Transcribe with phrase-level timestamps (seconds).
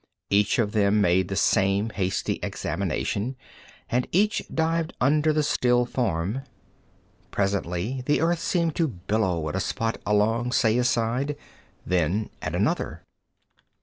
[0.31, 3.35] Each of them made the same hasty examination,
[3.87, 6.41] and each dived under the still form.
[7.29, 11.35] Presently the earth seemed to billow at a spot along Saya's side,
[11.85, 13.03] then at another.